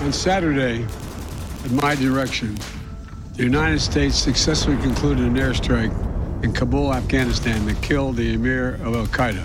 On 0.00 0.12
Saturday, 0.12 0.86
at 1.64 1.72
my 1.72 1.96
direction, 1.96 2.56
the 3.34 3.42
United 3.42 3.80
States 3.80 4.16
successfully 4.16 4.76
concluded 4.76 5.24
an 5.26 5.34
airstrike 5.34 5.92
in 6.44 6.52
Kabul, 6.52 6.94
Afghanistan 6.94 7.66
that 7.66 7.82
killed 7.82 8.14
the 8.16 8.32
emir 8.34 8.74
of 8.84 8.94
Al 8.94 9.06
Qaeda, 9.06 9.44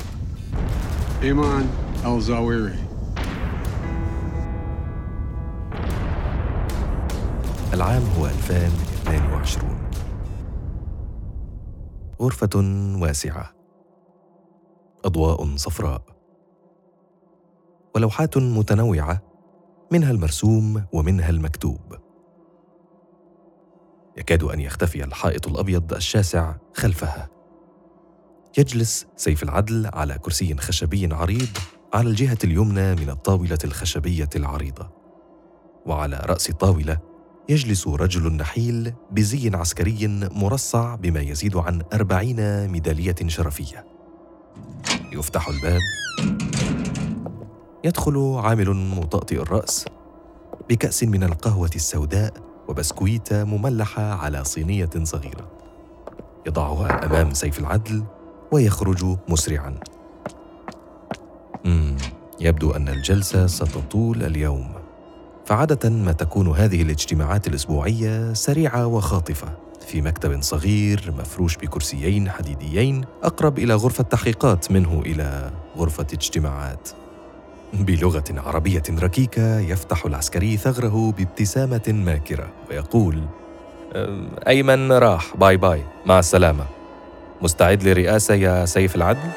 Ayman 1.22 1.68
al 2.04 2.20
Zawahiri. 2.20 2.78
العام 7.74 8.04
هو 8.18 8.28
2022 8.28 9.78
غرفة 12.22 12.50
واسعة 13.02 13.54
أضواء 15.06 15.56
صفراء 15.56 16.02
ولوحات 17.96 18.38
متنوعة 18.38 19.33
منها 19.94 20.12
المرسوم 20.12 20.84
ومنها 20.92 21.30
المكتوب. 21.30 21.96
يكاد 24.18 24.44
أن 24.44 24.60
يختفي 24.60 25.04
الحائط 25.04 25.48
الأبيض 25.48 25.94
الشاسع 25.94 26.56
خلفها. 26.74 27.30
يجلس 28.58 29.06
سيف 29.16 29.44
العدل 29.44 29.90
على 29.94 30.18
كرسي 30.18 30.56
خشبي 30.56 31.14
عريض 31.14 31.58
على 31.94 32.10
الجهة 32.10 32.38
اليمنى 32.44 32.96
من 32.96 33.10
الطاولة 33.10 33.58
الخشبية 33.64 34.30
العريضة. 34.36 34.90
وعلى 35.86 36.22
رأس 36.26 36.50
الطاولة 36.50 36.98
يجلس 37.50 37.88
رجل 37.88 38.34
نحيل 38.34 38.94
بزي 39.12 39.52
عسكري 39.56 40.08
مرصع 40.32 40.96
بما 40.96 41.20
يزيد 41.20 41.56
عن 41.56 41.82
أربعين 41.94 42.68
ميدالية 42.68 43.16
شرفية. 43.28 43.86
يفتح 45.12 45.48
الباب. 45.50 45.82
يدخل 47.86 48.40
عامل 48.44 48.70
مطأطئ 48.74 49.42
الرأس 49.42 49.86
بكأس 50.70 51.04
من 51.04 51.24
القهوة 51.24 51.70
السوداء 51.76 52.34
وبسكويتة 52.68 53.44
مملحة 53.44 54.04
على 54.04 54.44
صينية 54.44 54.90
صغيرة. 55.04 55.48
يضعها 56.48 57.06
أمام 57.06 57.34
سيف 57.34 57.60
العدل 57.60 58.04
ويخرج 58.52 59.18
مسرعا. 59.30 59.76
مم 61.66 61.98
يبدو 62.40 62.72
أن 62.72 62.90
الجلسة 62.90 63.48
ستطول 63.48 64.24
اليوم. 64.24 64.74
فعادة 65.46 65.90
ما 65.90 66.12
تكون 66.12 66.48
هذه 66.48 66.82
الاجتماعات 66.82 67.48
الأسبوعية 67.48 68.34
سريعة 68.34 68.88
وخاطفة. 68.88 69.58
في 69.88 70.02
مكتب 70.02 70.42
صغير 70.42 71.14
مفروش 71.18 71.58
بكرسيين 71.58 72.30
حديديين 72.30 73.06
أقرب 73.24 73.60
إلى 73.60 73.74
غرفة 73.74 74.04
تحقيقات 74.04 74.72
منه 74.72 75.02
إلى 75.06 75.52
غرفة 75.78 76.08
اجتماعات. 76.14 76.90
بلغة 77.74 78.24
عربية 78.30 78.84
ركيكة 78.90 79.60
يفتح 79.60 80.06
العسكري 80.06 80.58
ثغره 80.58 81.14
بابتسامة 81.18 81.82
ماكرة 81.88 82.50
ويقول 82.70 83.24
أيمن 84.48 84.92
راح 84.92 85.38
bye 85.38 85.58
bye 85.58 85.84
مع 86.06 86.20
السلامة 86.20 86.66
مستعد 87.42 87.84
للرئاسة 87.84 88.34
يا 88.34 88.66
سيف 88.66 88.96
العدل؟ 88.96 89.30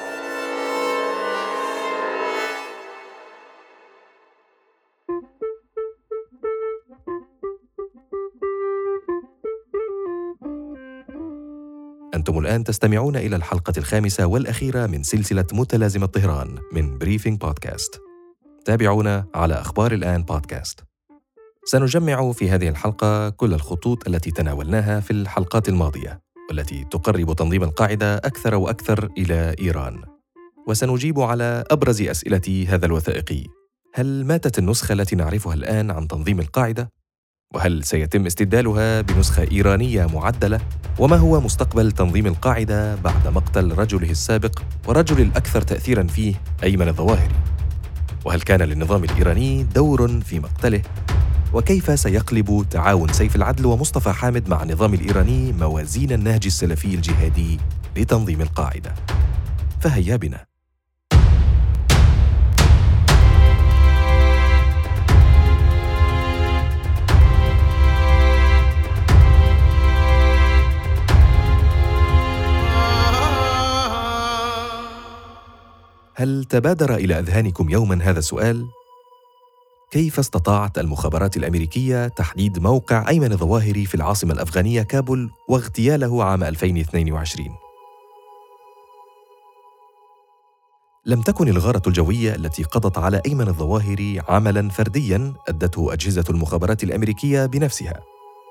أنتم 12.14 12.38
الآن 12.38 12.64
تستمعون 12.64 13.16
إلى 13.16 13.36
الحلقة 13.36 13.72
الخامسة 13.78 14.26
والأخيرة 14.26 14.86
من 14.86 15.02
سلسلة 15.02 15.46
متلازمة 15.52 16.06
طهران 16.06 16.58
من 16.72 16.98
بريفينج 16.98 17.40
بودكاست 17.40 18.05
تابعونا 18.66 19.26
على 19.34 19.54
أخبار 19.54 19.92
الآن 19.92 20.22
بودكاست 20.22 20.80
سنجمع 21.64 22.32
في 22.32 22.50
هذه 22.50 22.68
الحلقة 22.68 23.28
كل 23.28 23.54
الخطوط 23.54 24.08
التي 24.08 24.30
تناولناها 24.30 25.00
في 25.00 25.10
الحلقات 25.10 25.68
الماضية 25.68 26.20
والتي 26.50 26.84
تقرب 26.84 27.32
تنظيم 27.32 27.62
القاعدة 27.62 28.16
أكثر 28.16 28.54
وأكثر 28.54 29.08
إلى 29.18 29.54
إيران 29.60 30.02
وسنجيب 30.68 31.20
على 31.20 31.64
أبرز 31.70 32.02
أسئلة 32.02 32.66
هذا 32.68 32.86
الوثائقي 32.86 33.44
هل 33.94 34.24
ماتت 34.24 34.58
النسخة 34.58 34.92
التي 34.92 35.16
نعرفها 35.16 35.54
الآن 35.54 35.90
عن 35.90 36.08
تنظيم 36.08 36.40
القاعدة؟ 36.40 36.90
وهل 37.54 37.84
سيتم 37.84 38.26
استبدالها 38.26 39.00
بنسخة 39.00 39.48
إيرانية 39.52 40.06
معدلة؟ 40.06 40.60
وما 40.98 41.16
هو 41.16 41.40
مستقبل 41.40 41.92
تنظيم 41.92 42.26
القاعدة 42.26 42.94
بعد 42.94 43.28
مقتل 43.28 43.72
رجله 43.72 44.10
السابق 44.10 44.58
ورجل 44.88 45.20
الأكثر 45.20 45.62
تأثيراً 45.62 46.02
فيه 46.02 46.34
أيمن 46.62 46.88
الظواهري؟ 46.88 47.55
وهل 48.26 48.40
كان 48.40 48.62
للنظام 48.62 49.04
الإيراني 49.04 49.62
دور 49.62 50.20
في 50.20 50.40
مقتله؟ 50.40 50.82
وكيف 51.52 52.00
سيقلب 52.00 52.66
تعاون 52.70 53.12
سيف 53.12 53.36
العدل 53.36 53.66
ومصطفى 53.66 54.12
حامد 54.12 54.48
مع 54.48 54.62
النظام 54.62 54.94
الإيراني 54.94 55.52
موازين 55.52 56.12
النهج 56.12 56.42
السلفي 56.46 56.94
الجهادي 56.94 57.60
لتنظيم 57.96 58.40
القاعدة؟ 58.40 58.94
فهيا 59.80 60.16
بنا 60.16 60.44
هل 76.26 76.44
تبادر 76.44 76.94
إلى 76.94 77.18
أذهانكم 77.18 77.70
يوما 77.70 77.98
هذا 78.02 78.18
السؤال 78.18 78.66
كيف 79.90 80.18
استطاعت 80.18 80.78
المخابرات 80.78 81.36
الأمريكية 81.36 82.08
تحديد 82.08 82.58
موقع 82.58 83.08
أيمن 83.08 83.32
الظواهري 83.32 83.86
في 83.86 83.94
العاصمة 83.94 84.32
الأفغانية 84.32 84.82
كابول 84.82 85.30
واغتياله 85.48 86.24
عام 86.24 86.44
2022 86.44 87.48
لم 91.06 91.22
تكن 91.22 91.48
الغارة 91.48 91.82
الجوية 91.86 92.34
التي 92.34 92.62
قضت 92.62 92.98
على 92.98 93.22
أيمن 93.26 93.48
الظواهري 93.48 94.22
عملاً 94.28 94.68
فردياً 94.68 95.34
أدته 95.48 95.92
أجهزة 95.92 96.24
المخابرات 96.30 96.84
الأمريكية 96.84 97.46
بنفسها، 97.46 98.00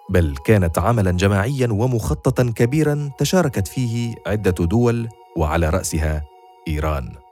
بل 0.09 0.35
كانت 0.45 0.79
عملاً 0.79 1.11
جماعياً 1.11 1.67
ومخططاً 1.71 2.53
كبيراً 2.55 3.11
تشاركت 3.17 3.67
فيه 3.67 4.15
عدة 4.27 4.65
دول 4.65 5.09
وعلى 5.37 5.69
رأسها 5.69 6.23
إيران. 6.67 7.24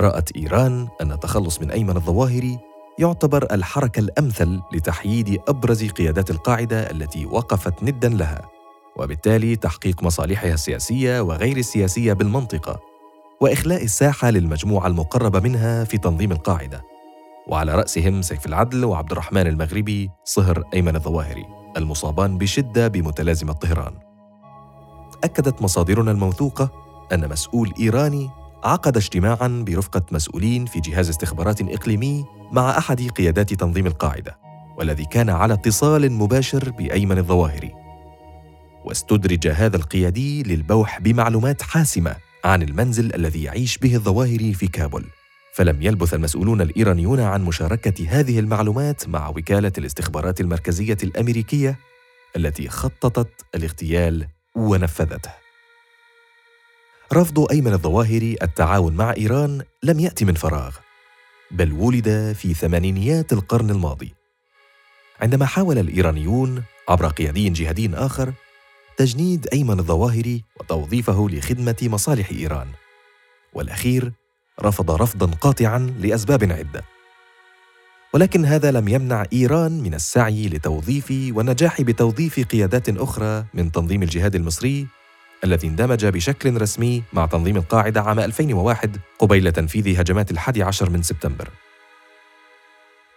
رأت 0.00 0.36
إيران 0.36 0.88
أن 1.00 1.12
التخلص 1.12 1.60
من 1.60 1.70
أيمن 1.70 1.96
الظواهري 1.96 2.58
يعتبر 2.98 3.46
الحركة 3.52 4.00
الأمثل 4.00 4.60
لتحييد 4.72 5.40
أبرز 5.48 5.84
قيادات 5.84 6.30
القاعدة 6.30 6.90
التي 6.90 7.26
وقفت 7.26 7.82
ندا 7.82 8.08
لها، 8.08 8.42
وبالتالي 8.96 9.56
تحقيق 9.56 10.02
مصالحها 10.02 10.54
السياسية 10.54 11.20
وغير 11.20 11.56
السياسية 11.56 12.12
بالمنطقة، 12.12 12.80
وإخلاء 13.40 13.84
الساحة 13.84 14.30
للمجموعة 14.30 14.86
المقربة 14.86 15.40
منها 15.40 15.84
في 15.84 15.98
تنظيم 15.98 16.32
القاعدة، 16.32 16.84
وعلى 17.48 17.74
رأسهم 17.74 18.22
سيف 18.22 18.46
العدل 18.46 18.84
وعبد 18.84 19.12
الرحمن 19.12 19.46
المغربي 19.46 20.10
صهر 20.24 20.64
أيمن 20.74 20.96
الظواهري، 20.96 21.44
المصابان 21.76 22.38
بشدة 22.38 22.88
بمتلازمة 22.88 23.52
طهران. 23.52 23.94
أكدت 25.24 25.62
مصادرنا 25.62 26.10
الموثوقة 26.10 26.70
أن 27.12 27.28
مسؤول 27.28 27.72
إيراني 27.80 28.30
عقد 28.64 28.96
اجتماعا 28.96 29.64
برفقة 29.66 30.02
مسؤولين 30.12 30.66
في 30.66 30.80
جهاز 30.80 31.08
استخبارات 31.08 31.60
إقليمي 31.60 32.24
مع 32.52 32.78
أحد 32.78 33.08
قيادات 33.08 33.54
تنظيم 33.54 33.86
القاعدة 33.86 34.38
والذي 34.78 35.04
كان 35.04 35.30
على 35.30 35.54
اتصال 35.54 36.12
مباشر 36.12 36.70
بأيمن 36.70 37.18
الظواهري. 37.18 37.72
واستدرج 38.84 39.48
هذا 39.48 39.76
القيادي 39.76 40.42
للبوح 40.42 41.00
بمعلومات 41.00 41.62
حاسمة 41.62 42.16
عن 42.44 42.62
المنزل 42.62 43.14
الذي 43.14 43.42
يعيش 43.42 43.78
به 43.78 43.94
الظواهري 43.94 44.54
في 44.54 44.66
كابول. 44.66 45.04
فلم 45.54 45.82
يلبث 45.82 46.14
المسؤولون 46.14 46.60
الإيرانيون 46.60 47.20
عن 47.20 47.44
مشاركة 47.44 48.08
هذه 48.08 48.38
المعلومات 48.38 49.08
مع 49.08 49.28
وكالة 49.28 49.72
الاستخبارات 49.78 50.40
المركزية 50.40 50.98
الأمريكية 51.02 51.78
التي 52.36 52.68
خططت 52.68 53.46
الاغتيال 53.54 54.26
ونفذته. 54.56 55.30
رفض 57.12 57.50
أيمن 57.50 57.72
الظواهري 57.72 58.36
التعاون 58.42 58.96
مع 58.96 59.14
إيران 59.16 59.62
لم 59.82 60.00
يأتي 60.00 60.24
من 60.24 60.34
فراغ 60.34 60.76
بل 61.50 61.72
ولد 61.72 62.36
في 62.38 62.54
ثمانينيات 62.54 63.32
القرن 63.32 63.70
الماضي. 63.70 64.14
عندما 65.20 65.46
حاول 65.46 65.78
الإيرانيون 65.78 66.62
عبر 66.88 67.06
قيادي 67.06 67.48
جهادي 67.48 67.90
آخر 67.94 68.32
تجنيد 68.96 69.48
أيمن 69.52 69.78
الظواهري 69.78 70.44
وتوظيفه 70.60 71.28
لخدمة 71.30 71.76
مصالح 71.82 72.30
إيران. 72.30 72.68
والأخير 73.54 74.12
رفض 74.62 74.90
رفضا 74.90 75.26
قاطعا 75.26 75.78
لأسباب 75.98 76.52
عدة. 76.52 76.84
ولكن 78.14 78.44
هذا 78.44 78.70
لم 78.70 78.88
يمنع 78.88 79.24
إيران 79.32 79.80
من 79.80 79.94
السعي 79.94 80.48
لتوظيف 80.48 81.10
والنجاح 81.10 81.80
بتوظيف 81.80 82.40
قيادات 82.40 82.88
أخرى 82.88 83.44
من 83.54 83.72
تنظيم 83.72 84.02
الجهاد 84.02 84.34
المصري 84.34 84.86
الذي 85.44 85.68
اندمج 85.68 86.06
بشكل 86.06 86.60
رسمي 86.60 87.02
مع 87.12 87.26
تنظيم 87.26 87.56
القاعدة 87.56 88.00
عام 88.02 88.20
2001 88.20 88.96
قبيل 89.18 89.52
تنفيذ 89.52 90.00
هجمات 90.00 90.30
الحادي 90.30 90.62
عشر 90.62 90.90
من 90.90 91.02
سبتمبر. 91.02 91.48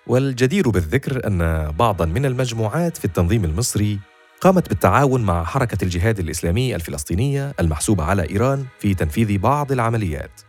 والجدير 0.08 0.70
بالذكر 0.70 1.28
أن 1.28 1.72
بعضا 1.72 2.06
من 2.06 2.25
المجموعات 2.25 2.98
في 2.98 3.06
التنظيم 3.06 3.46
المصري 3.46 4.00
قامت 4.42 4.70
بالتعاون 4.70 5.22
مع 5.22 5.44
حركة 5.44 5.84
الجهاد 5.84 6.20
الإسلامي 6.20 6.75
الفلسطينية 6.75 7.54
المحسوبة 7.60 8.04
على 8.04 8.30
إيران 8.30 8.66
في 8.80 8.94
تنفيذ 8.94 9.38
بعض 9.38 9.72
العمليات. 9.72 10.42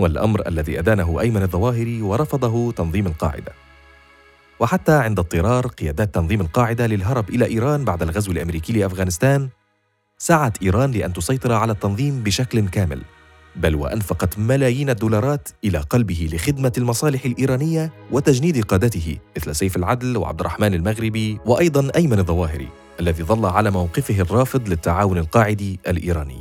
هو 0.00 0.06
الأمر 0.06 0.48
الذي 0.48 0.78
أدانه 0.78 1.20
أيمن 1.20 1.42
الظواهري 1.42 2.02
ورفضه 2.02 2.72
تنظيم 2.72 3.06
القاعدة. 3.06 3.52
وحتى 4.60 4.92
عند 4.92 5.18
اضطرار 5.18 5.66
قيادات 5.66 6.14
تنظيم 6.14 6.40
القاعدة 6.40 6.86
للهرب 6.86 7.30
إلى 7.30 7.46
إيران 7.46 7.84
بعد 7.84 8.02
الغزو 8.02 8.32
الأمريكي 8.32 8.72
لأفغانستان 8.72 9.48
سعت 10.22 10.62
إيران 10.62 10.90
لأن 10.90 11.12
تسيطر 11.12 11.52
على 11.52 11.72
التنظيم 11.72 12.22
بشكل 12.22 12.68
كامل 12.68 13.02
بل 13.56 13.74
وأنفقت 13.74 14.38
ملايين 14.38 14.90
الدولارات 14.90 15.48
إلى 15.64 15.78
قلبه 15.78 16.30
لخدمة 16.32 16.72
المصالح 16.78 17.24
الإيرانية 17.24 17.92
وتجنيد 18.12 18.64
قادته 18.64 19.18
مثل 19.36 19.54
سيف 19.54 19.76
العدل 19.76 20.16
وعبد 20.16 20.40
الرحمن 20.40 20.74
المغربي 20.74 21.38
وأيضا 21.46 21.88
أيمن 21.96 22.18
الظواهري 22.18 22.68
الذي 23.00 23.22
ظل 23.22 23.46
على 23.46 23.70
موقفه 23.70 24.20
الرافض 24.20 24.68
للتعاون 24.68 25.18
القاعدي 25.18 25.80
الإيراني. 25.88 26.40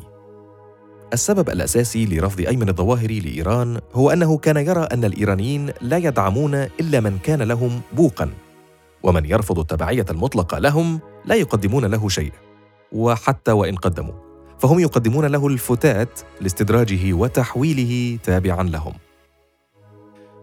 السبب 1.13 1.49
الأساسي 1.49 2.05
لرفض 2.05 2.41
أيمن 2.41 2.69
الظواهري 2.69 3.19
لإيران 3.19 3.79
هو 3.93 4.09
أنه 4.09 4.37
كان 4.37 4.57
يرى 4.57 4.83
أن 4.83 5.05
الإيرانيين 5.05 5.71
لا 5.81 5.97
يدعمون 5.97 6.55
إلا 6.55 6.99
من 6.99 7.17
كان 7.23 7.41
لهم 7.41 7.81
بوقا 7.93 8.29
ومن 9.03 9.25
يرفض 9.25 9.59
التبعية 9.59 10.05
المطلقة 10.09 10.59
لهم 10.59 10.99
لا 11.25 11.35
يقدمون 11.35 11.85
له 11.85 12.09
شيء. 12.09 12.31
وحتى 12.91 13.51
وإن 13.51 13.75
قدموا. 13.75 14.13
فهم 14.59 14.79
يقدمون 14.79 15.25
له 15.25 15.47
الفتات 15.47 16.19
لاستدراجه 16.41 17.13
وتحويله 17.13 18.17
تابعا 18.23 18.63
لهم. 18.63 18.93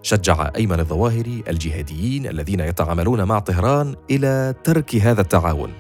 شجع 0.03 0.51
أيمن 0.57 0.81
الظواهري 0.81 1.45
الجهاديين 1.49 2.27
الذين 2.27 2.61
يتعاملون 2.61 3.25
مع 3.25 3.39
طهران 3.39 3.95
إلى 4.11 4.55
ترك 4.65 4.95
هذا 4.95 5.21
التعاون 5.21 5.73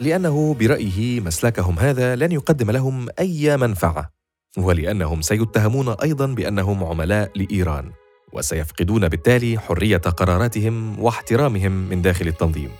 لأنه 0.00 0.54
برأيه 0.54 1.20
مسلكهم 1.20 1.78
هذا 1.78 2.16
لن 2.16 2.32
يقدم 2.32 2.70
لهم 2.70 3.08
أي 3.18 3.56
منفعة 3.56 4.10
ولأنهم 4.58 5.22
سيتهمون 5.22 5.88
أيضا 5.88 6.26
بأنهم 6.26 6.84
عملاء 6.84 7.30
لإيران 7.36 7.90
وسيفقدون 8.32 9.08
بالتالي 9.08 9.58
حرية 9.58 9.96
قراراتهم 9.96 11.00
واحترامهم 11.00 11.72
من 11.72 12.02
داخل 12.02 12.28
التنظيم. 12.28 12.70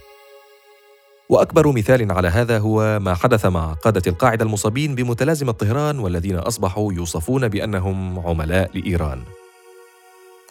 وأكبر 1.28 1.72
مثال 1.72 2.12
على 2.12 2.28
هذا 2.28 2.58
هو 2.58 2.98
ما 2.98 3.14
حدث 3.14 3.46
مع 3.46 3.72
قادة 3.72 4.02
القاعدة 4.06 4.44
المصابين 4.44 4.94
بمتلازمة 4.94 5.52
طهران 5.52 5.98
والذين 5.98 6.36
أصبحوا 6.36 6.92
يوصفون 6.92 7.48
بأنهم 7.48 8.18
عملاء 8.18 8.70
لإيران. 8.78 9.22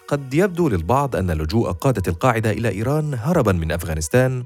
قد 0.08 0.34
يبدو 0.34 0.68
للبعض 0.68 1.16
أن 1.16 1.30
لجوء 1.30 1.70
قادة 1.70 2.02
القاعدة 2.08 2.50
إلى 2.50 2.68
إيران 2.68 3.14
هربا 3.14 3.52
من 3.52 3.72
أفغانستان 3.72 4.44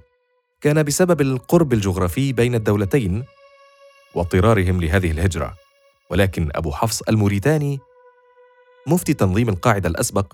كان 0.60 0.82
بسبب 0.82 1.20
القرب 1.20 1.72
الجغرافي 1.72 2.32
بين 2.32 2.54
الدولتين 2.54 3.24
واضطرارهم 4.14 4.80
لهذه 4.80 5.10
الهجرة. 5.10 5.54
ولكن 6.10 6.48
أبو 6.54 6.70
حفص 6.72 7.02
الموريتاني 7.02 7.78
مفتي 8.86 9.14
تنظيم 9.14 9.48
القاعدة 9.48 9.88
الأسبق 9.88 10.32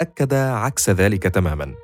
أكد 0.00 0.34
عكس 0.34 0.90
ذلك 0.90 1.22
تماما. 1.22 1.74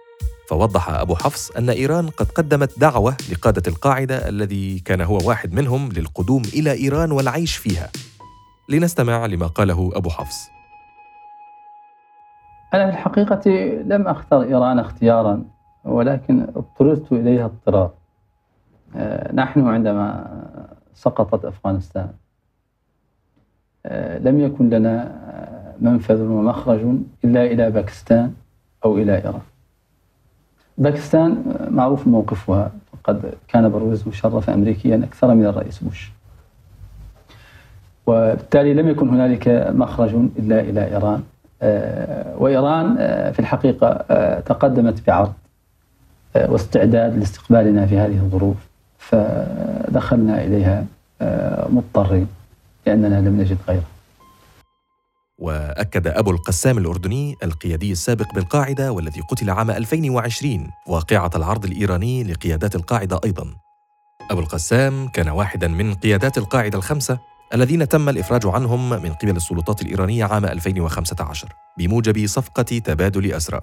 فوضح 0.49 0.91
أبو 0.91 1.15
حفص 1.15 1.50
أن 1.50 1.71
إيران 1.71 2.09
قد 2.09 2.27
قدمت 2.27 2.79
دعوة 2.79 3.17
لقادة 3.33 3.62
القاعدة 3.69 4.29
الذي 4.29 4.79
كان 4.79 5.00
هو 5.00 5.19
واحد 5.25 5.53
منهم 5.55 5.89
للقدوم 5.93 6.43
إلى 6.55 6.73
إيران 6.73 7.12
والعيش 7.12 7.56
فيها. 7.56 7.89
لنستمع 8.69 9.27
لما 9.27 9.47
قاله 9.47 9.91
أبو 9.95 10.11
حفص. 10.11 10.49
أنا 12.75 12.91
في 12.91 12.93
الحقيقة 12.93 13.50
لم 13.87 14.09
أختر 14.09 14.43
إيران 14.43 14.79
اختيارا 14.79 15.45
ولكن 15.85 16.43
اضطررت 16.56 17.12
إليها 17.12 17.44
اضطرار. 17.44 17.91
آه، 18.97 19.33
نحن 19.33 19.67
عندما 19.67 20.27
سقطت 20.94 21.44
أفغانستان 21.44 22.09
آه، 23.87 24.19
لم 24.19 24.41
يكن 24.41 24.71
لنا 24.71 25.19
منفذ 25.81 26.23
ومخرج 26.23 26.81
إلا 27.25 27.44
إلى 27.44 27.71
باكستان 27.71 28.35
أو 28.85 28.99
إلى 28.99 29.17
إيران. 29.17 29.41
باكستان 30.79 31.43
معروف 31.71 32.07
موقفها. 32.07 32.71
قد 33.05 33.35
كان 33.49 33.69
بروز 33.69 34.09
مشرف 34.09 34.51
أمريكيا 34.51 34.97
أكثر 34.97 35.35
من 35.35 35.47
الرئيس 35.47 35.79
بوش. 35.79 36.11
وبالتالي 38.07 38.75
لم 38.75 38.89
يكن 38.89 39.09
هنالك 39.09 39.49
مخرج 39.75 40.15
إلا 40.15 40.61
إلى 40.61 40.85
إيران. 40.85 41.23
آه، 41.63 42.35
وإيران 42.39 42.97
آه، 42.99 43.31
في 43.31 43.39
الحقيقة 43.39 44.05
آه، 44.11 44.41
تقدمت 44.41 45.07
بعرض 45.07 45.33
واستعداد 46.37 47.19
لاستقبالنا 47.19 47.87
في 47.87 47.99
هذه 47.99 48.19
الظروف. 48.19 48.57
فدخلنا 48.99 50.45
إليها 50.45 50.85
مضطرين 51.71 52.27
لأننا 52.87 53.21
لم 53.29 53.41
نجد 53.41 53.57
غيره. 53.69 53.98
وأكد 55.38 56.06
أبو 56.06 56.31
القسام 56.31 56.79
الأردني 56.79 57.37
القيادي 57.43 57.93
السابق 57.93 58.35
بالقاعدة 58.35 58.93
والذي 58.93 59.20
قتل 59.20 59.50
عام 59.50 59.70
2020 59.70 60.70
واقعة 60.87 61.31
العرض 61.35 61.64
الإيراني 61.64 62.25
لقيادات 62.25 62.75
القاعدة 62.75 63.20
أيضا. 63.25 63.55
أبو 64.31 64.40
القسام 64.40 65.08
كان 65.08 65.29
واحدا 65.29 65.69
من 65.69 65.94
قيادات 65.94 66.38
القاعدة 66.38 66.79
الخمسة 66.79 67.19
الذين 67.55 67.88
تم 67.88 68.08
الإفراج 68.08 68.46
عنهم 68.46 68.90
من 68.90 69.12
قبل 69.12 69.37
السلطات 69.37 69.82
الإيرانية 69.82 70.25
عام 70.25 70.44
2015 70.44 71.49
بموجب 71.79 72.26
صفقة 72.26 72.62
تبادل 72.62 73.32
أسرى. 73.32 73.61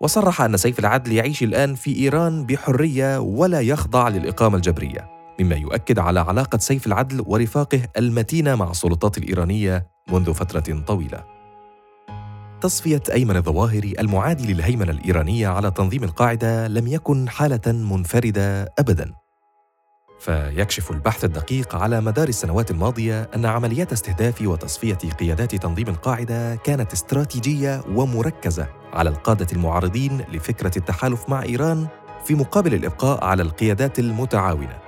وصرح 0.00 0.40
أن 0.40 0.56
سيف 0.56 0.78
العدل 0.78 1.12
يعيش 1.12 1.42
الآن 1.42 1.74
في 1.74 1.96
إيران 1.96 2.46
بحرية 2.46 3.18
ولا 3.18 3.60
يخضع 3.60 4.08
للإقامة 4.08 4.56
الجبرية. 4.56 5.15
مما 5.40 5.56
يؤكد 5.56 5.98
على 5.98 6.20
علاقة 6.20 6.58
سيف 6.58 6.86
العدل 6.86 7.24
ورفاقه 7.26 7.80
المتينة 7.96 8.54
مع 8.54 8.70
السلطات 8.70 9.18
الإيرانية 9.18 9.86
منذ 10.12 10.34
فترة 10.34 10.80
طويلة. 10.86 11.24
تصفية 12.60 13.02
أيمن 13.12 13.36
الظواهري 13.36 13.94
المعادي 13.98 14.54
للهيمنة 14.54 14.90
الإيرانية 14.90 15.48
على 15.48 15.70
تنظيم 15.70 16.04
القاعدة 16.04 16.68
لم 16.68 16.86
يكن 16.86 17.28
حالة 17.28 17.72
منفردة 17.72 18.72
أبداً. 18.78 19.12
فيكشف 20.18 20.90
البحث 20.90 21.24
الدقيق 21.24 21.76
على 21.76 22.00
مدار 22.00 22.28
السنوات 22.28 22.70
الماضية 22.70 23.30
أن 23.34 23.46
عمليات 23.46 23.92
استهداف 23.92 24.42
وتصفية 24.42 24.94
قيادات 24.94 25.54
تنظيم 25.54 25.88
القاعدة 25.88 26.56
كانت 26.56 26.92
استراتيجية 26.92 27.82
ومركزة 27.88 28.68
على 28.92 29.10
القادة 29.10 29.46
المعارضين 29.52 30.20
لفكرة 30.32 30.72
التحالف 30.76 31.28
مع 31.28 31.42
إيران 31.42 31.86
في 32.24 32.34
مقابل 32.34 32.74
الإبقاء 32.74 33.24
على 33.24 33.42
القيادات 33.42 33.98
المتعاونة. 33.98 34.85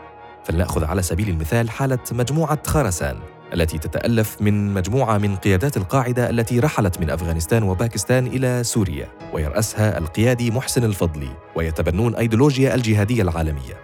فلنأخذ 0.49 0.85
على 0.85 1.03
سبيل 1.03 1.29
المثال 1.29 1.71
حالة 1.71 1.99
مجموعة 2.13 2.59
خرسان 2.67 3.17
التي 3.55 3.79
تتألف 3.79 4.37
من 4.41 4.75
مجموعة 4.75 5.19
من 5.19 5.37
قيادات 5.37 5.77
القاعدة 5.77 6.31
التي 6.31 6.61
رحلت 6.61 7.01
من 7.01 7.11
أفغانستان 7.11 7.63
وباكستان 7.63 8.27
إلى 8.27 8.65
سوريا 8.65 9.09
ويرأسها 9.33 9.99
القيادي 9.99 10.51
محسن 10.51 10.85
الفضلي 10.85 11.31
ويتبنون 11.57 12.15
أيديولوجيا 12.15 12.75
الجهادية 12.75 13.23
العالمية. 13.23 13.75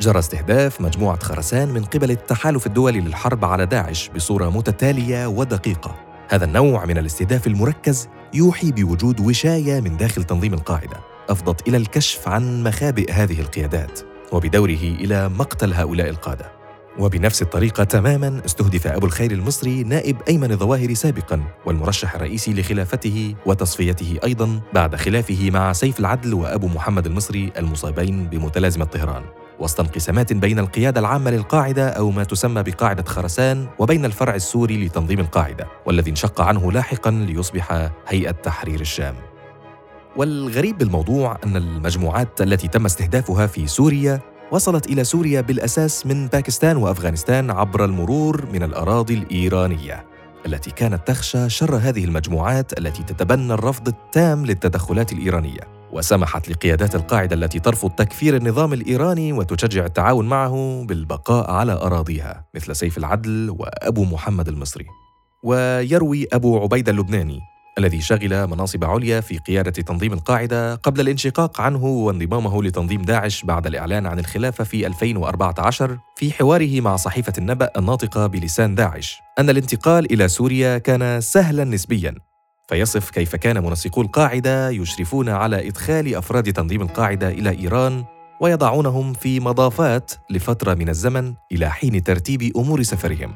جرى 0.00 0.18
استهداف 0.18 0.80
مجموعة 0.80 1.22
خرسان 1.22 1.68
من 1.68 1.84
قبل 1.84 2.10
التحالف 2.10 2.66
الدولي 2.66 3.00
للحرب 3.00 3.44
على 3.44 3.66
داعش 3.66 4.08
بصورة 4.08 4.50
متتالية 4.50 5.26
ودقيقة. 5.26 5.94
هذا 6.28 6.44
النوع 6.44 6.84
من 6.84 6.98
الاستهداف 6.98 7.46
المركز 7.46 8.08
يوحي 8.34 8.72
بوجود 8.72 9.20
وشاية 9.20 9.80
من 9.80 9.96
داخل 9.96 10.24
تنظيم 10.24 10.54
القاعدة 10.54 10.96
أفضت 11.28 11.68
إلى 11.68 11.76
الكشف 11.76 12.28
عن 12.28 12.62
مخابئ 12.62 13.12
هذه 13.12 13.40
القيادات. 13.40 14.15
وبدوره 14.32 14.94
إلى 15.00 15.28
مقتل 15.28 15.72
هؤلاء 15.74 16.08
القادة. 16.08 16.56
وبنفس 16.98 17.42
الطريقة 17.42 17.84
تماما 17.84 18.42
استهدف 18.44 18.86
أبو 18.86 19.06
الخير 19.06 19.30
المصري 19.30 19.82
نائب 19.82 20.16
أيمن 20.28 20.52
الظواهر 20.52 20.94
سابقا 20.94 21.42
والمرشح 21.66 22.14
الرئيسي 22.14 22.54
لخلافته 22.54 23.34
وتصفيته 23.46 24.18
أيضا 24.24 24.60
بعد 24.74 24.96
خلافه 24.96 25.50
مع 25.50 25.72
سيف 25.72 26.00
العدل 26.00 26.34
وأبو 26.34 26.66
محمد 26.66 27.06
المصري 27.06 27.52
المصابين 27.58 28.26
بمتلازمة 28.26 28.84
طهران. 28.84 29.22
وسط 29.60 29.80
انقسامات 29.80 30.32
بين 30.32 30.58
القيادة 30.58 31.00
العامة 31.00 31.30
للقاعدة 31.30 31.88
أو 31.88 32.10
ما 32.10 32.24
تسمى 32.24 32.62
بقاعدة 32.62 33.04
خرسان 33.04 33.66
وبين 33.78 34.04
الفرع 34.04 34.34
السوري 34.34 34.86
لتنظيم 34.86 35.20
القاعدة 35.20 35.66
والذي 35.86 36.10
انشق 36.10 36.40
عنه 36.40 36.72
لاحقا 36.72 37.10
ليصبح 37.10 37.90
هيئة 38.08 38.30
تحرير 38.30 38.80
الشام. 38.80 39.14
والغريب 40.16 40.78
بالموضوع 40.78 41.38
أن 41.44 41.56
المجموعات 41.56 42.40
التي 42.40 42.68
تم 42.68 42.84
استهدافها 42.84 43.46
في 43.46 43.66
سوريا 43.66 44.20
وصلت 44.52 44.86
إلى 44.86 45.04
سوريا 45.04 45.40
بالأساس 45.40 46.06
من 46.06 46.26
باكستان 46.26 46.76
وأفغانستان 46.76 47.50
عبر 47.50 47.84
المرور 47.84 48.46
من 48.52 48.62
الأراضي 48.62 49.14
الإيرانية 49.14 50.06
التي 50.46 50.70
كانت 50.70 51.08
تخشى 51.08 51.48
شر 51.48 51.76
هذه 51.76 52.04
المجموعات 52.04 52.78
التي 52.78 53.02
تتبنى 53.02 53.52
الرفض 53.54 53.88
التام 53.88 54.46
للتدخلات 54.46 55.12
الإيرانية. 55.12 55.60
وسمحت 55.92 56.48
لقيادات 56.48 56.94
القاعدة 56.94 57.36
التي 57.36 57.58
ترفض 57.58 57.90
تكفير 57.90 58.36
النظام 58.36 58.72
الإيراني 58.72 59.32
وتشجع 59.32 59.84
التعاون 59.84 60.28
معه 60.28 60.84
بالبقاء 60.88 61.50
على 61.50 61.72
أراضيها 61.72 62.44
مثل 62.54 62.76
سيف 62.76 62.98
العدل 62.98 63.56
وأبو 63.58 64.04
محمد 64.04 64.48
المصري. 64.48 64.86
ويروي 65.44 66.26
أبو 66.32 66.58
عبيدة 66.58 66.92
اللبناني 66.92 67.40
الذي 67.78 68.00
شغل 68.00 68.46
مناصب 68.46 68.84
عليا 68.84 69.20
في 69.20 69.38
قيادة 69.38 69.70
تنظيم 69.70 70.12
القاعدة 70.12 70.74
قبل 70.74 71.00
الانشقاق 71.00 71.60
عنه 71.60 71.84
وانضمامه 71.84 72.62
لتنظيم 72.62 73.02
داعش 73.02 73.44
بعد 73.44 73.66
الإعلان 73.66 74.06
عن 74.06 74.18
الخلافة 74.18 74.64
في 74.64 74.86
2014 74.86 75.98
في 76.16 76.32
حواره 76.32 76.80
مع 76.80 76.96
صحيفة 76.96 77.32
النبأ 77.38 77.70
الناطقة 77.76 78.26
بلسان 78.26 78.74
داعش. 78.74 79.20
أن 79.38 79.50
الانتقال 79.50 80.12
إلى 80.12 80.28
سوريا 80.28 80.78
كان 80.78 81.20
سهلا 81.20 81.64
نسبيا. 81.64 82.14
فيصف 82.68 83.10
كيف 83.10 83.36
كان 83.36 83.62
منسقو 83.62 84.02
القاعدة 84.02 84.70
يشرفون 84.70 85.28
على 85.28 85.68
إدخال 85.68 86.14
أفراد 86.14 86.52
تنظيم 86.52 86.82
القاعدة 86.82 87.28
إلى 87.28 87.50
إيران 87.50 88.04
ويضعونهم 88.40 89.12
في 89.12 89.40
مضافات 89.40 90.12
لفترة 90.30 90.74
من 90.74 90.88
الزمن 90.88 91.34
إلى 91.52 91.70
حين 91.70 92.02
ترتيب 92.02 92.56
أمور 92.56 92.82
سفرهم. 92.82 93.32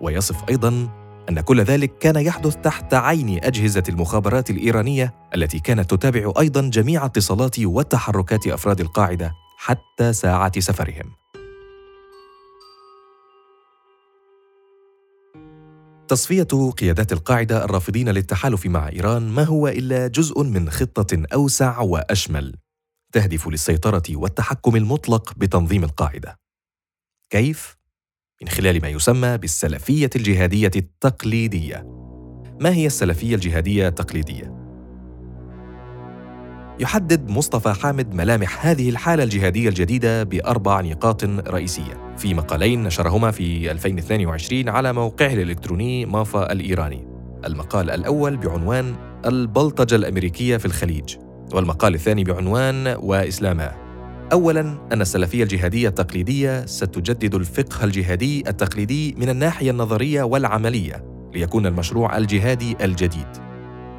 ويصف 0.00 0.48
أيضا 0.48 1.01
أن 1.28 1.40
كل 1.40 1.60
ذلك 1.60 1.98
كان 1.98 2.16
يحدث 2.16 2.56
تحت 2.56 2.94
عين 2.94 3.44
أجهزة 3.44 3.82
المخابرات 3.88 4.50
الإيرانية 4.50 5.14
التي 5.34 5.58
كانت 5.58 5.94
تتابع 5.94 6.32
أيضا 6.40 6.70
جميع 6.70 7.06
اتصالات 7.06 7.58
وتحركات 7.58 8.46
أفراد 8.46 8.80
القاعدة 8.80 9.32
حتى 9.56 10.12
ساعة 10.12 10.60
سفرهم. 10.60 11.12
تصفية 16.08 16.70
قيادات 16.78 17.12
القاعدة 17.12 17.64
الرافضين 17.64 18.08
للتحالف 18.08 18.66
مع 18.66 18.88
إيران 18.88 19.28
ما 19.28 19.44
هو 19.44 19.68
إلا 19.68 20.06
جزء 20.06 20.42
من 20.42 20.70
خطة 20.70 21.22
أوسع 21.34 21.80
وأشمل 21.80 22.54
تهدف 23.12 23.48
للسيطرة 23.48 24.02
والتحكم 24.10 24.76
المطلق 24.76 25.34
بتنظيم 25.36 25.84
القاعدة. 25.84 26.38
كيف؟ 27.30 27.81
من 28.42 28.48
خلال 28.48 28.82
ما 28.82 28.88
يسمى 28.88 29.38
بالسلفية 29.38 30.10
الجهادية 30.16 30.70
التقليدية. 30.76 31.86
ما 32.60 32.74
هي 32.74 32.86
السلفية 32.86 33.34
الجهادية 33.34 33.88
التقليدية؟ 33.88 34.62
يحدد 36.80 37.30
مصطفى 37.30 37.72
حامد 37.72 38.14
ملامح 38.14 38.66
هذه 38.66 38.90
الحالة 38.90 39.24
الجهادية 39.24 39.68
الجديدة 39.68 40.22
بأربع 40.22 40.80
نقاط 40.80 41.24
رئيسية 41.24 42.14
في 42.16 42.34
مقالين 42.34 42.82
نشرهما 42.82 43.30
في 43.30 43.70
2022 43.70 44.68
على 44.68 44.92
موقعه 44.92 45.32
الإلكتروني 45.32 46.06
مافا 46.06 46.52
الإيراني 46.52 47.06
المقال 47.44 47.90
الأول 47.90 48.36
بعنوان 48.36 48.94
البلطجة 49.26 49.94
الأمريكية 49.94 50.56
في 50.56 50.66
الخليج 50.66 51.16
والمقال 51.52 51.94
الثاني 51.94 52.24
بعنوان 52.24 52.96
وإسلاما 53.00 53.81
أولاً 54.32 54.60
أن 54.92 55.00
السلفية 55.00 55.42
الجهادية 55.42 55.88
التقليدية 55.88 56.66
ستجدد 56.66 57.34
الفقه 57.34 57.84
الجهادي 57.84 58.48
التقليدي 58.48 59.14
من 59.18 59.28
الناحية 59.28 59.70
النظرية 59.70 60.22
والعملية 60.22 61.04
ليكون 61.34 61.66
المشروع 61.66 62.16
الجهادي 62.16 62.76
الجديد. 62.80 63.26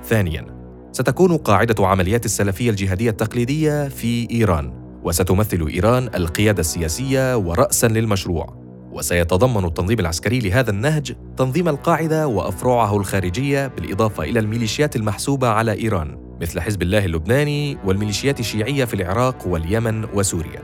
ثانياً 0.04 0.46
ستكون 0.92 1.38
قاعدة 1.38 1.88
عمليات 1.88 2.26
السلفية 2.26 2.70
الجهادية 2.70 3.10
التقليدية 3.10 3.88
في 3.88 4.28
إيران، 4.32 4.74
وستمثل 5.04 5.68
إيران 5.74 6.10
القيادة 6.16 6.60
السياسية 6.60 7.38
ورأساً 7.38 7.88
للمشروع. 7.88 8.64
وسيتضمن 8.92 9.66
التنظيم 9.66 10.00
العسكري 10.00 10.40
لهذا 10.40 10.72
النهج 10.72 11.16
تنظيم 11.38 11.70
القاعدة 11.70 12.28
وأفرعه 12.28 12.98
الخارجية 12.98 13.68
بالإضافة 13.68 14.24
إلى 14.24 14.40
الميليشيات 14.40 14.96
المحسوبة 14.96 15.48
على 15.48 15.74
إيران 15.74 16.23
مثل 16.44 16.62
حزب 16.62 16.82
الله 16.82 17.06
اللبناني 17.06 17.78
والميليشيات 17.86 18.40
الشيعية 18.40 18.86
في 18.86 18.94
العراق 18.94 19.48
واليمن 19.48 20.06
وسوريا. 20.14 20.62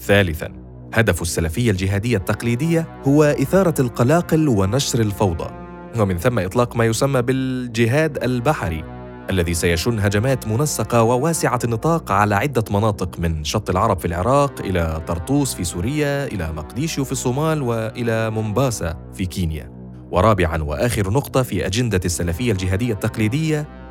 ثالثاً، 0.00 0.52
هدف 0.94 1.22
السلفية 1.22 1.70
الجهادية 1.70 2.16
التقليدية 2.16 2.88
هو 3.08 3.24
إثارة 3.24 3.74
القلاقل 3.80 4.48
ونشر 4.48 5.00
الفوضى، 5.00 5.50
ومن 5.98 6.18
ثم 6.18 6.38
إطلاق 6.38 6.76
ما 6.76 6.84
يسمى 6.84 7.22
بالجهاد 7.22 8.24
البحري 8.24 8.84
الذي 9.30 9.54
سيشن 9.54 9.98
هجمات 9.98 10.48
منسقة 10.48 11.02
وواسعة 11.02 11.58
النطاق 11.64 12.12
على 12.12 12.34
عدة 12.34 12.64
مناطق 12.70 13.18
من 13.18 13.44
شط 13.44 13.70
العرب 13.70 13.98
في 13.98 14.04
العراق 14.04 14.60
إلى 14.60 15.02
طرطوس 15.06 15.54
في 15.54 15.64
سوريا 15.64 16.26
إلى 16.26 16.52
مقديشيو 16.52 17.04
في 17.04 17.12
الصومال 17.12 17.62
وإلى 17.62 18.30
مومباسا 18.30 18.96
في 19.14 19.26
كينيا. 19.26 19.70
ورابعا 20.10 20.62
وآخر 20.62 21.10
نقطة 21.10 21.42
في 21.42 21.66
أجندة 21.66 22.00
السلفية 22.04 22.52
الجهادية 22.52 22.92
التقليدية 22.92 23.83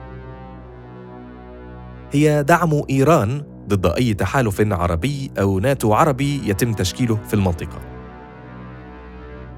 هي 2.13 2.43
دعم 2.43 2.81
إيران 2.89 3.43
ضد 3.67 3.85
أي 3.85 4.13
تحالف 4.13 4.61
عربي 4.61 5.31
أو 5.39 5.59
ناتو 5.59 5.93
عربي 5.93 6.49
يتم 6.49 6.73
تشكيله 6.73 7.19
في 7.27 7.33
المنطقة. 7.33 7.79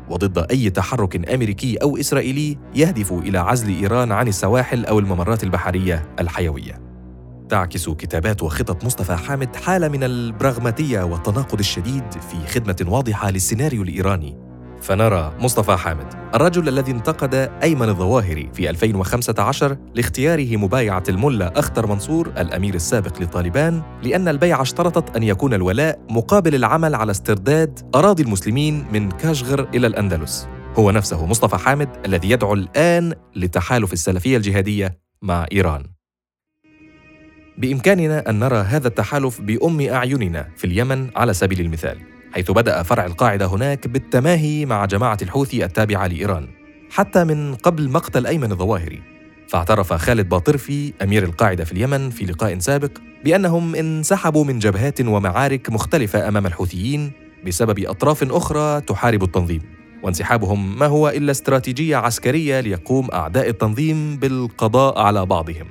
وضد 0.10 0.52
أي 0.52 0.70
تحرك 0.70 1.30
أمريكي 1.30 1.78
أو 1.78 1.98
إسرائيلي 1.98 2.58
يهدف 2.76 3.14
إلى 3.14 3.38
عزل 3.38 3.70
إيران 3.70 4.12
عن 4.12 4.28
السواحل 4.28 4.86
أو 4.86 5.00
الممرات 5.00 5.44
البحرية 5.44 6.06
الحيوية. 6.20 6.82
تعكس 7.50 7.90
كتابات 7.90 8.44
وخطط 8.44 8.86
مصطفى 8.86 9.16
حامد 9.16 9.56
حالة 9.56 9.88
من 9.88 10.04
البراغماتية 10.04 11.04
والتناقض 11.04 11.60
الشديد 11.60 12.04
في 12.12 12.48
خدمة 12.48 12.92
واضحة 12.94 13.32
للسيناريو 13.32 13.84
الإيراني. 13.84 14.45
فنرى 14.86 15.34
مصطفى 15.40 15.76
حامد 15.76 16.14
الرجل 16.36 16.68
الذي 16.68 16.92
انتقد 16.92 17.36
أيمن 17.64 17.90
الظواهري 17.90 18.50
في 18.54 18.70
2015 18.70 19.78
لاختياره 19.96 20.58
مبايعة 20.58 21.04
الملا 21.10 21.60
أختر 21.60 21.88
منصور 21.88 22.28
الأمير 22.28 22.76
السابق 22.76 23.22
لطالبان 23.22 23.82
لأن 24.04 24.28
البيعة 24.28 24.62
اشترطت 24.62 25.16
أن 25.16 25.24
يكون 25.24 25.54
الولاء 25.54 26.00
مقابل 26.10 26.56
العمل 26.56 26.96
على 26.96 27.12
استرداد 27.12 27.80
أراضي 27.96 28.24
المسلمين 28.24 28.86
من 28.92 29.12
كاشغر 29.12 29.70
إلى 29.74 29.88
الأندلس. 29.88 30.48
هو 30.76 30.92
نفسه 30.92 31.26
مصطفى 31.26 31.58
حامد 31.58 31.90
الذي 32.06 32.30
يدعو 32.30 32.54
الآن 32.54 33.14
لتحالف 33.36 33.94
السلفية 33.94 34.38
الجهادية 34.38 35.00
مع 35.22 35.46
إيران. 35.52 35.84
بإمكاننا 37.58 38.30
أن 38.30 38.40
نرى 38.40 38.58
هذا 38.58 38.88
التحالف 38.88 39.42
بأم 39.42 39.82
أعيننا 39.82 40.48
في 40.58 40.68
اليمن 40.68 41.10
على 41.16 41.34
سبيل 41.34 41.60
المثال. 41.62 42.15
حيث 42.36 42.52
بدأ 42.52 42.84
فرع 42.84 43.06
القاعدة 43.06 43.46
هناك 43.46 43.88
بالتماهي 43.88 44.66
مع 44.66 44.86
جماعة 44.86 45.18
الحوثي 45.22 45.66
التابعة 45.66 46.08
لإيران 46.08 46.48
حتى 46.90 47.24
من 47.24 47.56
قبل 47.56 47.90
مقتل 47.90 48.28
أيمن 48.28 48.52
الظواهري. 48.52 49.02
فاعترف 49.48 49.94
خالد 49.94 50.30
باطرفي 50.30 50.94
أمير 51.04 51.24
القاعدة 51.24 51.64
في 51.64 51.72
اليمن 51.72 52.10
في 52.10 52.26
لقاء 52.26 52.60
سابق 52.60 52.92
بأنهم 53.24 53.76
انسحبوا 53.76 54.46
من 54.46 54.60
جبهات 54.60 55.02
ومعارك 55.02 55.70
مختلفة 55.70 56.28
أمام 56.28 56.46
الحوثيين 56.46 57.12
بسبب 57.46 57.80
أطراف 57.80 58.24
أخرى 58.24 58.82
تحارب 58.82 59.24
التنظيم. 59.24 59.62
وانسحابهم 60.04 60.80
ما 60.80 60.86
هو 60.86 61.10
إلا 61.10 61.32
استراتيجية 61.32 61.96
عسكرية 61.96 62.60
ليقوم 62.60 63.08
أعداء 63.14 63.50
التنظيم 63.50 64.18
بالقضاء 64.18 65.00
على 65.00 65.26
بعضهم. 65.26 65.68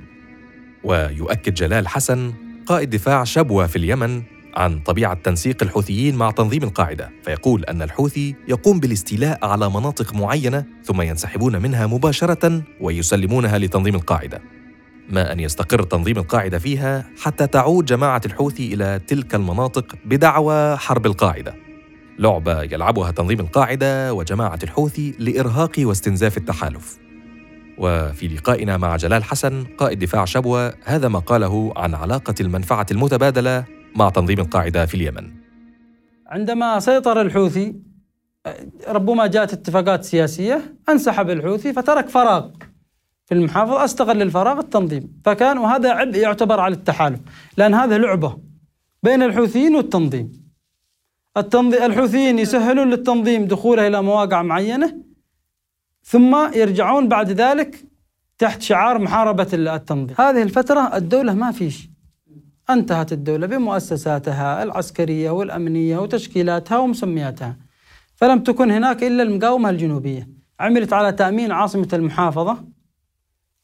ويؤكد 0.83 1.53
جلال 1.53 1.87
حسن 1.87 2.33
قائد 2.65 2.89
دفاع 2.89 3.23
شبوة 3.23 3.67
في 3.67 3.75
اليمن 3.75 4.21
عن 4.57 4.79
طبيعة 4.79 5.13
تنسيق 5.13 5.63
الحوثيين 5.63 6.15
مع 6.15 6.31
تنظيم 6.31 6.63
القاعدة 6.63 7.11
فيقول 7.23 7.63
أن 7.63 7.81
الحوثي 7.81 8.35
يقوم 8.47 8.79
بالاستيلاء 8.79 9.45
على 9.45 9.69
مناطق 9.69 10.13
معينة 10.13 10.65
ثم 10.83 11.01
ينسحبون 11.01 11.61
منها 11.61 11.87
مباشرة 11.87 12.63
ويسلمونها 12.81 13.57
لتنظيم 13.57 13.95
القاعدة. 13.95 14.41
ما 15.09 15.31
أن 15.31 15.39
يستقر 15.39 15.83
تنظيم 15.83 16.17
القاعدة 16.17 16.59
فيها 16.59 17.05
حتى 17.21 17.47
تعود 17.47 17.85
جماعة 17.85 18.21
الحوثي 18.25 18.73
إلى 18.73 19.01
تلك 19.07 19.35
المناطق 19.35 19.95
بدعوى 20.05 20.77
حرب 20.77 21.05
القاعدة. 21.05 21.55
لعبة 22.19 22.61
يلعبها 22.63 23.11
تنظيم 23.11 23.39
القاعدة 23.39 24.13
وجماعة 24.13 24.59
الحوثي 24.63 25.15
لإرهاق 25.19 25.71
واستنزاف 25.79 26.37
التحالف. 26.37 26.97
وفي 27.77 28.27
لقائنا 28.27 28.77
مع 28.77 28.95
جلال 28.95 29.23
حسن 29.23 29.63
قائد 29.77 29.99
دفاع 29.99 30.25
شبوة 30.25 30.73
هذا 30.83 31.07
ما 31.07 31.19
قاله 31.19 31.73
عن 31.75 31.93
علاقة 31.93 32.35
المنفعة 32.41 32.85
المتبادلة 32.91 33.74
مع 33.95 34.09
تنظيم 34.09 34.39
القاعدة 34.39 34.85
في 34.85 34.95
اليمن. 34.95 35.31
عندما 36.27 36.79
سيطر 36.79 37.21
الحوثي 37.21 37.75
ربما 38.87 39.27
جاءت 39.27 39.53
اتفاقات 39.53 40.03
سياسية 40.03 40.75
انسحب 40.89 41.29
الحوثي 41.29 41.73
فترك 41.73 42.09
فراغ 42.09 42.49
في 43.25 43.33
المحافظة 43.33 43.85
استغل 43.85 44.21
الفراغ 44.21 44.59
التنظيم. 44.59 45.21
فكان 45.25 45.57
وهذا 45.57 45.91
عبء 45.91 46.15
يعتبر 46.15 46.59
على 46.59 46.75
التحالف 46.75 47.19
لأن 47.57 47.73
هذا 47.73 47.97
لعبة 47.97 48.37
بين 49.03 49.23
الحوثيين 49.23 49.75
والتنظيم. 49.75 50.31
التنظيم 51.37 51.83
الحوثيين 51.83 52.39
يسهلون 52.39 52.89
للتنظيم 52.89 53.45
دخوله 53.45 53.87
إلى 53.87 54.01
مواقع 54.01 54.41
معينة 54.41 55.01
ثم 56.03 56.35
يرجعون 56.55 57.07
بعد 57.07 57.31
ذلك 57.31 57.85
تحت 58.37 58.61
شعار 58.61 58.99
محاربة 58.99 59.47
التنظيم. 59.53 60.15
هذه 60.19 60.41
الفترة 60.41 60.97
الدولة 60.97 61.33
ما 61.33 61.51
فيش 61.51 61.94
انتهت 62.69 63.13
الدولة 63.13 63.47
بمؤسساتها 63.47 64.63
العسكرية 64.63 65.31
والأمنية 65.31 65.97
وتشكيلاتها 65.97 66.77
ومسمياتها. 66.77 67.55
فلم 68.15 68.39
تكن 68.39 68.71
هناك 68.71 69.03
إلا 69.03 69.23
المقاومة 69.23 69.69
الجنوبية. 69.69 70.27
عملت 70.59 70.93
على 70.93 71.11
تأمين 71.11 71.51
عاصمة 71.51 71.87
المحافظة 71.93 72.57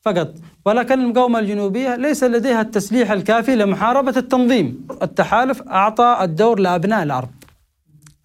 فقط. 0.02 0.34
ولكن 0.66 1.00
المقاومة 1.00 1.40
الجنوبية 1.40 1.96
ليس 1.96 2.24
لديها 2.24 2.62
التسليح 2.62 3.12
الكافي 3.12 3.56
لمحاربة 3.56 4.14
التنظيم. 4.18 4.88
التحالف 5.02 5.62
أعطى 5.62 6.18
الدور 6.22 6.60
لأبناء 6.60 7.04
الأرض. 7.04 7.30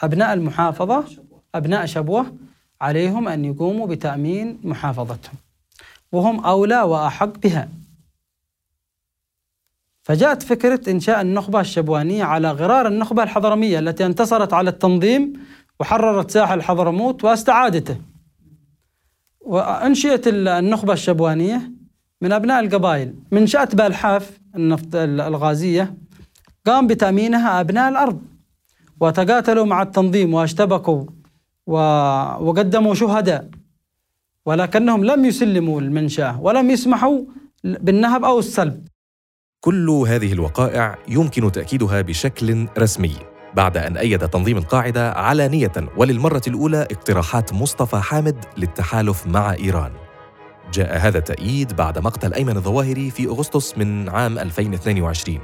أبناء 0.00 0.32
المحافظة 0.32 1.04
أبناء 1.54 1.86
شبوة 1.86 2.26
عليهم 2.80 3.28
أن 3.28 3.44
يقوموا 3.44 3.86
بتأمين 3.86 4.58
محافظتهم. 4.64 5.34
وهم 6.12 6.44
أولى 6.44 6.82
وأحق 6.82 7.38
بها. 7.38 7.68
فجاءت 10.06 10.42
فكرة 10.42 10.90
إنشاء 10.90 11.20
النخبة 11.20 11.60
الشبوانية 11.60 12.24
على 12.24 12.50
غرار 12.50 12.86
النخبة 12.86 13.22
الحضرمية 13.22 13.78
التي 13.78 14.06
انتصرت 14.06 14.52
على 14.52 14.70
التنظيم 14.70 15.32
وحررت 15.80 16.30
ساحل 16.30 16.62
حضرموت 16.62 17.24
واستعادته. 17.24 17.96
وأنشئت 19.40 20.22
النخبة 20.26 20.92
الشبوانية 20.92 21.72
من 22.20 22.32
أبناء 22.32 22.60
القبائل. 22.60 23.14
من 23.30 23.46
شأت 23.46 23.74
بالحاف 23.74 24.40
النفط 24.56 24.88
الغازية 24.94 25.94
قام 26.66 26.86
بتأمينها 26.86 27.60
أبناء 27.60 27.88
الأرض 27.88 28.22
وتقاتلوا 29.00 29.66
مع 29.66 29.82
التنظيم 29.82 30.34
واشتبكوا 30.34 31.04
وقدموا 32.46 32.94
شهداء. 32.94 33.50
ولكنهم 34.46 35.04
لم 35.04 35.24
يسلموا 35.24 35.80
المنشأة 35.80 36.40
ولم 36.40 36.70
يسمحوا 36.70 37.20
بالنهب 37.64 38.24
أو 38.24 38.38
السلب. 38.38 38.88
كل 39.66 39.90
هذه 39.90 40.32
الوقائع 40.32 40.98
يمكن 41.08 41.52
تأكيدها 41.52 42.00
بشكل 42.00 42.66
رسمي 42.78 43.16
بعد 43.54 43.76
أن 43.76 43.96
أيد 43.96 44.28
تنظيم 44.28 44.56
القاعدة 44.58 45.12
علانية 45.12 45.72
وللمرة 45.96 46.42
الأولى 46.46 46.82
اقتراحات 46.82 47.52
مصطفى 47.52 47.96
حامد 47.96 48.44
للتحالف 48.56 49.26
مع 49.26 49.52
إيران. 49.52 49.92
جاء 50.72 50.98
هذا 50.98 51.18
التأييد 51.18 51.76
بعد 51.76 51.98
مقتل 51.98 52.34
أيمن 52.34 52.56
الظواهري 52.56 53.10
في 53.10 53.26
أغسطس 53.26 53.78
من 53.78 54.08
عام 54.08 54.38
2022 54.38 55.38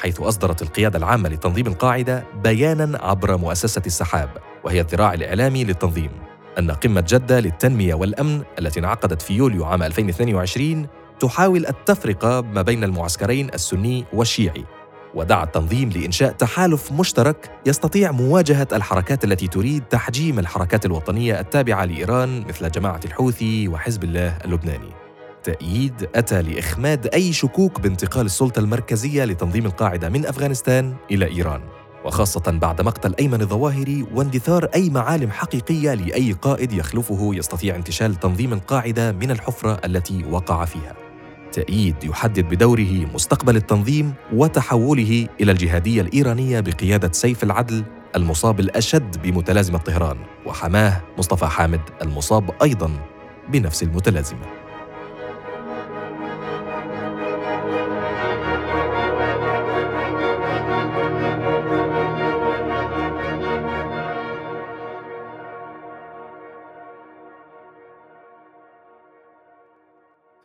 حيث 0.00 0.20
أصدرت 0.20 0.62
القيادة 0.62 0.98
العامة 0.98 1.28
لتنظيم 1.28 1.66
القاعدة 1.66 2.24
بياناً 2.44 2.98
عبر 3.02 3.36
مؤسسة 3.36 3.82
السحاب 3.86 4.30
وهي 4.64 4.80
الذراع 4.80 5.14
الإعلامي 5.14 5.64
للتنظيم. 5.64 6.10
أن 6.58 6.70
قمة 6.70 7.04
جدة 7.08 7.40
للتنمية 7.40 7.94
والأمن 7.94 8.42
التي 8.58 8.80
انعقدت 8.80 9.22
في 9.22 9.34
يوليو 9.34 9.64
عام 9.64 9.82
2022 9.82 10.86
تحاول 11.20 11.66
التفرقة 11.66 12.40
ما 12.40 12.62
بين 12.62 12.84
المعسكرين 12.84 13.50
السني 13.54 14.04
والشيعي 14.12 14.64
ودعا 15.14 15.44
التنظيم 15.44 15.88
لإنشاء 15.88 16.32
تحالف 16.32 16.92
مشترك 16.92 17.50
يستطيع 17.66 18.12
مواجهة 18.12 18.68
الحركات 18.72 19.24
التي 19.24 19.48
تريد 19.48 19.82
تحجيم 19.82 20.38
الحركات 20.38 20.86
الوطنية 20.86 21.40
التابعة 21.40 21.84
لإيران 21.84 22.44
مثل 22.48 22.70
جماعة 22.70 23.00
الحوثي 23.04 23.68
وحزب 23.68 24.04
الله 24.04 24.36
اللبناني. 24.44 24.92
تأييد 25.44 26.08
أتى 26.14 26.42
لإخماد 26.42 27.06
أي 27.06 27.32
شكوك 27.32 27.80
بانتقال 27.80 28.26
السلطة 28.26 28.60
المركزية 28.60 29.24
لتنظيم 29.24 29.66
القاعدة 29.66 30.08
من 30.08 30.26
أفغانستان 30.26 30.94
إلى 31.10 31.26
إيران. 31.26 31.60
وخاصة 32.04 32.42
بعد 32.46 32.80
مقتل 32.80 33.14
أيمن 33.20 33.40
الظواهري 33.40 34.06
واندثار 34.14 34.64
أي 34.64 34.90
معالم 34.90 35.30
حقيقية 35.30 35.94
لأي 35.94 36.32
قائد 36.32 36.72
يخلفه 36.72 37.30
يستطيع 37.34 37.76
انتشال 37.76 38.14
تنظيم 38.14 38.52
القاعدة 38.52 39.12
من 39.12 39.30
الحفرة 39.30 39.80
التي 39.84 40.24
وقع 40.30 40.64
فيها. 40.64 40.94
تأييد 41.52 42.04
يحدد 42.04 42.48
بدوره 42.48 43.06
مستقبل 43.14 43.56
التنظيم 43.56 44.14
وتحوله 44.32 45.28
إلى 45.40 45.52
الجهادية 45.52 46.00
الإيرانية 46.00 46.60
بقيادة 46.60 47.12
سيف 47.12 47.42
العدل 47.44 47.84
المصاب 48.16 48.60
الأشد 48.60 49.22
بمتلازمة 49.22 49.78
طهران. 49.78 50.16
وحماه 50.46 51.00
مصطفى 51.18 51.46
حامد 51.46 51.80
المصاب 52.02 52.50
أيضا 52.62 52.90
بنفس 53.48 53.82
المتلازمة. 53.82 54.61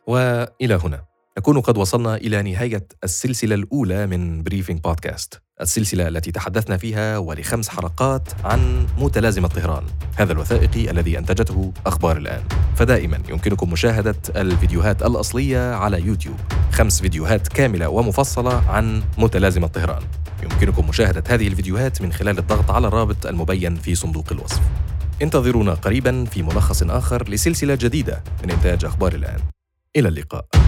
وإلى 0.08 0.74
هنا. 0.84 1.04
نكون 1.38 1.60
قد 1.60 1.78
وصلنا 1.78 2.16
إلى 2.16 2.42
نهاية 2.42 2.86
السلسلة 3.04 3.54
الأولى 3.54 4.06
من 4.06 4.42
briefing 4.42 4.80
podcast 4.80 5.42
السلسلة 5.60 6.08
التي 6.08 6.32
تحدثنا 6.32 6.76
فيها 6.76 7.18
ولخمس 7.18 7.68
حلقات 7.68 8.28
عن 8.44 8.86
متلازمة 8.98 9.48
طهران. 9.48 9.84
هذا 10.16 10.32
الوثائقي 10.32 10.90
الذي 10.90 11.18
أنتجته 11.18 11.72
أخبار 11.86 12.16
الآن. 12.16 12.42
فدائما 12.76 13.18
يمكنكم 13.28 13.72
مشاهدة 13.72 14.16
الفيديوهات 14.36 15.02
الأصلية 15.02 15.74
على 15.74 16.00
يوتيوب. 16.00 16.36
خمس 16.72 17.00
فيديوهات 17.00 17.48
كاملة 17.48 17.88
ومفصلة 17.88 18.70
عن 18.70 19.02
متلازمة 19.18 19.66
طهران. 19.66 20.02
يمكنكم 20.42 20.88
مشاهدة 20.88 21.24
هذه 21.28 21.48
الفيديوهات 21.48 22.02
من 22.02 22.12
خلال 22.12 22.38
الضغط 22.38 22.70
على 22.70 22.88
الرابط 22.88 23.26
المبين 23.26 23.76
في 23.76 23.94
صندوق 23.94 24.32
الوصف. 24.32 24.60
انتظرونا 25.22 25.74
قريبا 25.74 26.24
في 26.24 26.42
ملخص 26.42 26.82
آخر 26.82 27.28
لسلسلة 27.28 27.74
جديدة 27.74 28.22
من 28.44 28.50
إنتاج 28.50 28.84
أخبار 28.84 29.14
الآن. 29.14 29.40
إلى 29.96 30.08
اللقاء. 30.08 30.67